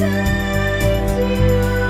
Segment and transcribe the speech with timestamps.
[0.00, 1.89] sometimes you.